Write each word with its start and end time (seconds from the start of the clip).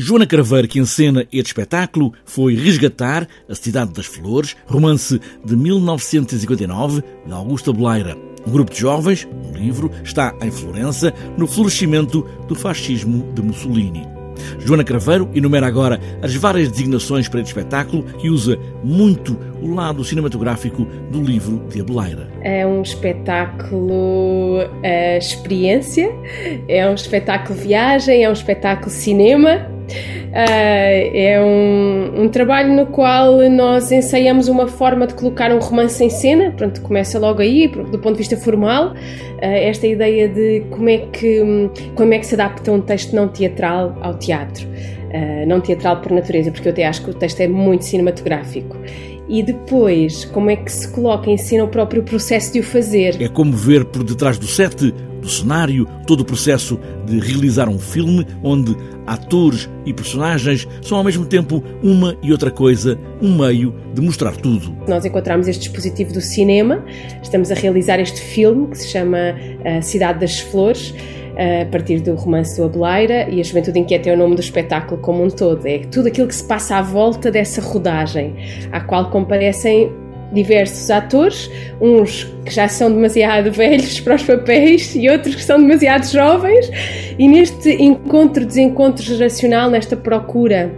Joana 0.00 0.26
Craveiro, 0.26 0.68
que 0.68 0.78
encena 0.78 1.26
este 1.32 1.48
espetáculo, 1.48 2.12
foi 2.24 2.54
Resgatar 2.54 3.26
a 3.48 3.54
Cidade 3.56 3.92
das 3.92 4.06
Flores, 4.06 4.56
romance 4.64 5.20
de 5.44 5.56
1959, 5.56 7.02
de 7.26 7.32
Augusta 7.32 7.72
Beleira. 7.72 8.16
Um 8.46 8.52
grupo 8.52 8.72
de 8.72 8.78
jovens, 8.78 9.26
um 9.26 9.56
livro, 9.56 9.90
está 10.04 10.32
em 10.40 10.52
Florença 10.52 11.12
no 11.36 11.48
florescimento 11.48 12.24
do 12.46 12.54
fascismo 12.54 13.26
de 13.34 13.42
Mussolini. 13.42 14.06
Joana 14.60 14.84
Craveiro 14.84 15.28
enumera 15.34 15.66
agora 15.66 15.98
as 16.22 16.32
várias 16.36 16.70
designações 16.70 17.28
para 17.28 17.40
este 17.40 17.48
espetáculo 17.48 18.04
e 18.22 18.30
usa 18.30 18.56
muito 18.84 19.36
o 19.60 19.74
lado 19.74 20.04
cinematográfico 20.04 20.84
do 21.10 21.20
livro 21.20 21.66
de 21.70 21.80
Abeleira. 21.80 22.30
É 22.42 22.64
um 22.64 22.82
espetáculo 22.82 24.60
uh, 24.60 25.18
experiência, 25.18 26.08
é 26.68 26.88
um 26.88 26.94
espetáculo 26.94 27.58
viagem, 27.58 28.22
é 28.22 28.30
um 28.30 28.32
espetáculo 28.32 28.90
cinema 28.90 29.76
é 30.32 31.40
um, 31.40 32.22
um, 32.22 32.28
trabalho 32.28 32.72
no 32.74 32.86
qual 32.86 33.38
nós 33.50 33.90
ensaiamos 33.90 34.48
uma 34.48 34.66
forma 34.66 35.06
de 35.06 35.14
colocar 35.14 35.50
um 35.52 35.58
romance 35.58 36.02
em 36.04 36.10
cena, 36.10 36.52
pronto, 36.52 36.80
começa 36.82 37.18
logo 37.18 37.40
aí, 37.40 37.68
do 37.68 37.98
ponto 37.98 38.12
de 38.12 38.18
vista 38.18 38.36
formal, 38.36 38.92
uh, 38.92 38.94
esta 39.40 39.86
ideia 39.86 40.28
de 40.28 40.64
como 40.70 40.88
é, 40.88 40.98
que, 40.98 41.40
como 41.94 42.12
é 42.12 42.18
que 42.18 42.26
se 42.26 42.34
adapta 42.34 42.72
um 42.72 42.80
texto 42.80 43.14
não 43.14 43.28
teatral 43.28 43.96
ao 44.00 44.14
teatro. 44.14 44.66
Uh, 44.66 45.46
não 45.46 45.60
teatral 45.60 46.00
por 46.00 46.12
natureza, 46.12 46.50
porque 46.50 46.68
eu 46.68 46.72
até 46.72 46.86
acho 46.86 47.02
que 47.02 47.10
o 47.10 47.14
texto 47.14 47.40
é 47.40 47.48
muito 47.48 47.84
cinematográfico. 47.84 48.76
E 49.28 49.42
depois, 49.42 50.24
como 50.24 50.50
é 50.50 50.56
que 50.56 50.72
se 50.72 50.88
coloca 50.88 51.30
em 51.30 51.36
cena 51.36 51.64
o 51.64 51.68
próprio 51.68 52.02
processo 52.02 52.52
de 52.52 52.60
o 52.60 52.62
fazer. 52.62 53.20
É 53.20 53.28
como 53.28 53.52
ver 53.52 53.84
por 53.84 54.02
detrás 54.02 54.38
do 54.38 54.46
set 54.46 54.92
do 55.20 55.28
cenário, 55.28 55.86
todo 56.06 56.20
o 56.20 56.24
processo 56.24 56.78
de 57.04 57.18
realizar 57.18 57.68
um 57.68 57.78
filme 57.78 58.26
onde 58.42 58.74
atores 59.06 59.68
e 59.84 59.92
personagens 59.92 60.66
são 60.80 60.96
ao 60.96 61.04
mesmo 61.04 61.26
tempo 61.26 61.62
uma 61.82 62.16
e 62.22 62.32
outra 62.32 62.50
coisa, 62.50 62.98
um 63.20 63.36
meio 63.36 63.74
de 63.94 64.00
mostrar 64.00 64.36
tudo. 64.36 64.74
Nós 64.86 65.04
encontramos 65.04 65.48
este 65.48 65.62
dispositivo 65.64 66.12
do 66.12 66.20
cinema, 66.20 66.84
estamos 67.22 67.50
a 67.50 67.54
realizar 67.54 67.98
este 68.00 68.20
filme 68.20 68.68
que 68.68 68.78
se 68.78 68.88
chama 68.88 69.34
A 69.64 69.82
Cidade 69.82 70.20
das 70.20 70.40
Flores 70.40 70.94
a 71.38 71.64
partir 71.66 72.00
do 72.00 72.14
romance 72.14 72.56
do 72.56 72.64
Abeleira 72.64 73.28
e 73.30 73.40
a 73.40 73.44
Juventude 73.44 73.78
Inquieta 73.78 74.10
é 74.10 74.14
o 74.14 74.16
nome 74.16 74.34
do 74.34 74.40
espetáculo 74.40 75.00
como 75.00 75.22
um 75.22 75.30
todo. 75.30 75.64
É 75.66 75.78
tudo 75.78 76.08
aquilo 76.08 76.26
que 76.26 76.34
se 76.34 76.42
passa 76.42 76.76
à 76.76 76.82
volta 76.82 77.30
dessa 77.30 77.60
rodagem, 77.60 78.34
à 78.72 78.80
qual 78.80 79.08
comparecem 79.10 79.92
diversos 80.32 80.90
atores, 80.90 81.50
uns 81.80 82.24
que 82.44 82.52
já 82.52 82.68
são 82.68 82.92
demasiado 82.92 83.50
velhos 83.52 84.00
para 84.00 84.16
os 84.16 84.22
papéis 84.24 84.94
e 84.96 85.08
outros 85.08 85.36
que 85.36 85.44
são 85.44 85.60
demasiado 85.60 86.04
jovens, 86.06 86.70
e 87.18 87.28
neste 87.28 87.70
encontro-desencontro 87.70 89.02
geracional, 89.02 89.70
nesta 89.70 89.96
procura 89.96 90.72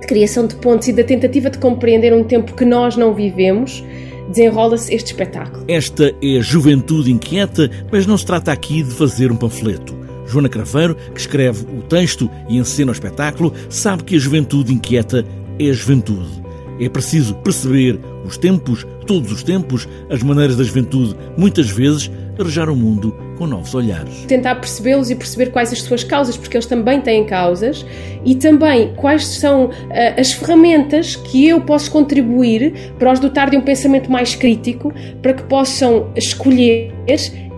de 0.00 0.06
criação 0.06 0.46
de 0.46 0.54
pontos 0.56 0.88
e 0.88 0.92
da 0.92 1.04
tentativa 1.04 1.50
de 1.50 1.58
compreender 1.58 2.14
um 2.14 2.24
tempo 2.24 2.54
que 2.54 2.64
nós 2.64 2.96
não 2.96 3.12
vivemos, 3.12 3.84
desenrola-se 4.30 4.94
este 4.94 5.12
espetáculo. 5.12 5.64
Esta 5.68 6.14
é 6.22 6.40
juventude 6.40 7.12
inquieta, 7.12 7.70
mas 7.92 8.06
não 8.06 8.16
se 8.16 8.24
trata 8.24 8.52
aqui 8.52 8.82
de 8.82 8.90
fazer 8.94 9.30
um 9.30 9.36
panfleto. 9.36 9.98
Joana 10.26 10.48
Craveiro, 10.48 10.94
que 11.12 11.20
escreve 11.20 11.64
o 11.76 11.82
texto 11.82 12.30
e 12.48 12.56
encena 12.56 12.90
o 12.90 12.94
espetáculo, 12.94 13.52
sabe 13.68 14.04
que 14.04 14.16
a 14.16 14.18
juventude 14.18 14.72
inquieta 14.72 15.26
é 15.58 15.68
a 15.68 15.72
juventude 15.72 16.39
é 16.80 16.88
preciso 16.88 17.34
perceber 17.36 17.98
os 18.24 18.36
tempos, 18.36 18.86
todos 19.06 19.30
os 19.32 19.42
tempos, 19.42 19.88
as 20.08 20.22
maneiras 20.22 20.56
da 20.56 20.64
juventude, 20.64 21.16
muitas 21.36 21.68
vezes, 21.68 22.10
arejar 22.38 22.70
o 22.70 22.76
mundo 22.76 23.14
com 23.36 23.46
novos 23.46 23.74
olhares. 23.74 24.24
Tentar 24.26 24.56
percebê-los 24.56 25.10
e 25.10 25.14
perceber 25.14 25.50
quais 25.50 25.72
as 25.72 25.82
suas 25.82 26.04
causas, 26.04 26.36
porque 26.36 26.56
eles 26.56 26.66
também 26.66 27.00
têm 27.00 27.24
causas, 27.24 27.84
e 28.24 28.34
também 28.34 28.94
quais 28.96 29.26
são 29.26 29.66
uh, 29.66 29.70
as 30.18 30.32
ferramentas 30.32 31.16
que 31.16 31.48
eu 31.48 31.60
posso 31.60 31.90
contribuir 31.90 32.92
para 32.98 33.12
os 33.12 33.18
dotar 33.18 33.50
de 33.50 33.56
um 33.56 33.62
pensamento 33.62 34.10
mais 34.10 34.34
crítico, 34.34 34.92
para 35.22 35.34
que 35.34 35.42
possam 35.44 36.10
escolher 36.16 36.92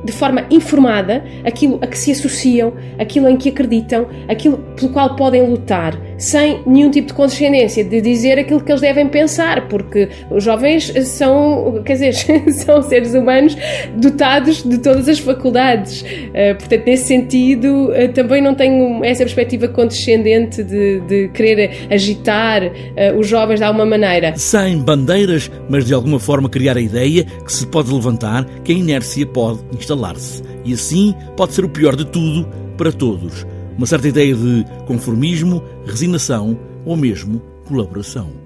de 0.04 0.12
forma 0.12 0.44
informada 0.50 1.24
aquilo 1.44 1.78
a 1.80 1.86
que 1.86 1.96
se 1.96 2.10
associam, 2.10 2.72
aquilo 2.98 3.28
em 3.28 3.36
que 3.36 3.48
acreditam, 3.48 4.08
aquilo 4.28 4.58
pelo 4.76 4.92
qual 4.92 5.16
podem 5.16 5.48
lutar, 5.48 5.96
sem 6.22 6.60
nenhum 6.66 6.90
tipo 6.90 7.08
de 7.08 7.14
condescendência 7.14 7.84
de 7.84 8.00
dizer 8.00 8.38
aquilo 8.38 8.60
que 8.60 8.70
eles 8.70 8.80
devem 8.80 9.08
pensar, 9.08 9.68
porque 9.68 10.08
os 10.30 10.44
jovens 10.44 10.92
são, 11.08 11.82
quer 11.84 11.94
dizer, 11.94 12.14
são 12.52 12.82
seres 12.82 13.14
humanos 13.14 13.56
dotados 13.96 14.62
de 14.62 14.78
todas 14.78 15.08
as 15.08 15.18
faculdades. 15.18 16.02
Uh, 16.02 16.56
portanto, 16.58 16.86
nesse 16.86 17.06
sentido, 17.06 17.90
uh, 17.90 18.12
também 18.12 18.42
não 18.42 18.54
tenho 18.54 19.04
essa 19.04 19.24
perspectiva 19.24 19.68
condescendente 19.68 20.62
de, 20.62 21.00
de 21.00 21.28
querer 21.28 21.88
agitar 21.90 22.62
uh, 22.64 23.18
os 23.18 23.26
jovens 23.26 23.58
de 23.58 23.64
alguma 23.64 23.86
maneira. 23.86 24.34
Sem 24.36 24.78
bandeiras, 24.78 25.50
mas 25.68 25.84
de 25.84 25.94
alguma 25.94 26.18
forma 26.18 26.48
criar 26.48 26.76
a 26.76 26.80
ideia 26.80 27.24
que 27.24 27.52
se 27.52 27.66
pode 27.66 27.92
levantar, 27.92 28.44
que 28.64 28.72
a 28.72 28.74
inércia 28.74 29.26
pode 29.26 29.60
instalar 29.78 29.92
instalar-se. 29.92 30.42
E 30.64 30.72
assim 30.72 31.14
pode 31.36 31.54
ser 31.54 31.64
o 31.64 31.68
pior 31.68 31.96
de 31.96 32.04
tudo 32.04 32.46
para 32.76 32.92
todos. 32.92 33.46
Uma 33.76 33.86
certa 33.86 34.08
ideia 34.08 34.34
de 34.34 34.64
conformismo, 34.86 35.62
resignação 35.86 36.58
ou 36.84 36.96
mesmo 36.96 37.40
colaboração. 37.66 38.41